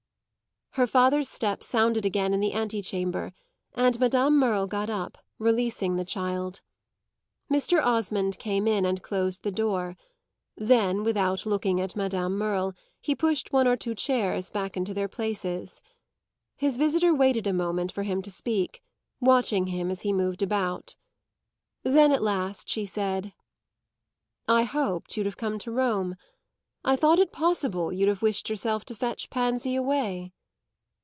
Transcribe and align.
Her 0.75 0.87
father's 0.87 1.27
step 1.27 1.63
sounded 1.63 2.05
again 2.05 2.33
in 2.33 2.39
the 2.39 2.53
antechamber, 2.53 3.33
and 3.73 3.99
Madame 3.99 4.39
Merle 4.39 4.67
got 4.67 4.89
up, 4.89 5.17
releasing 5.37 5.97
the 5.97 6.05
child. 6.05 6.61
Mr. 7.51 7.85
Osmond 7.85 8.39
came 8.39 8.67
in 8.69 8.85
and 8.85 9.03
closed 9.03 9.43
the 9.43 9.51
door; 9.51 9.97
then, 10.55 11.03
without 11.03 11.45
looking 11.45 11.81
at 11.81 11.97
Madame 11.97 12.37
Merle, 12.37 12.73
he 13.01 13.13
pushed 13.13 13.51
one 13.51 13.67
or 13.67 13.75
two 13.75 13.93
chairs 13.93 14.49
back 14.49 14.77
into 14.77 14.93
their 14.93 15.09
places. 15.09 15.81
His 16.55 16.77
visitor 16.77 17.13
waited 17.13 17.47
a 17.47 17.51
moment 17.51 17.91
for 17.91 18.03
him 18.03 18.21
to 18.21 18.31
speak, 18.31 18.81
watching 19.19 19.67
him 19.67 19.91
as 19.91 20.03
he 20.03 20.13
moved 20.13 20.41
about. 20.41 20.95
Then 21.83 22.13
at 22.13 22.23
last 22.23 22.69
she 22.69 22.85
said: 22.85 23.33
"I 24.47 24.63
hoped 24.63 25.17
you'd 25.17 25.25
have 25.25 25.35
come 25.35 25.59
to 25.59 25.69
Rome. 25.71 26.15
I 26.85 26.95
thought 26.95 27.19
it 27.19 27.33
possible 27.33 27.91
you'd 27.91 28.07
have 28.07 28.21
wished 28.21 28.49
yourself 28.49 28.85
to 28.85 28.95
fetch 28.95 29.29
Pansy 29.29 29.75
away." 29.75 30.31